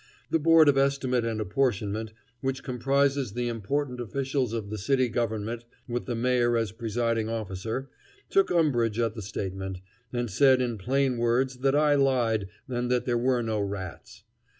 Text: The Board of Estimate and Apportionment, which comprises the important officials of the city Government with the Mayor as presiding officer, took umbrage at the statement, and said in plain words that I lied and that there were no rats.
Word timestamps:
The 0.31 0.39
Board 0.39 0.67
of 0.67 0.79
Estimate 0.79 1.23
and 1.23 1.39
Apportionment, 1.39 2.11
which 2.39 2.63
comprises 2.63 3.33
the 3.33 3.47
important 3.47 3.99
officials 3.99 4.51
of 4.51 4.71
the 4.71 4.79
city 4.79 5.07
Government 5.09 5.63
with 5.87 6.07
the 6.07 6.15
Mayor 6.15 6.57
as 6.57 6.71
presiding 6.71 7.29
officer, 7.29 7.87
took 8.27 8.49
umbrage 8.49 8.97
at 8.97 9.13
the 9.13 9.21
statement, 9.21 9.77
and 10.11 10.27
said 10.27 10.59
in 10.59 10.79
plain 10.79 11.17
words 11.19 11.57
that 11.57 11.75
I 11.75 11.93
lied 11.93 12.49
and 12.67 12.89
that 12.89 13.05
there 13.05 13.15
were 13.15 13.43
no 13.43 13.59
rats. 13.61 14.23